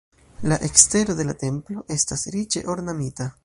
La 0.51 0.55
ekstero 0.67 1.13
de 1.19 1.27
la 1.29 1.35
templo 1.43 1.85
estas 1.99 2.27
riĉe 2.37 2.65
ornamita. 2.77 3.33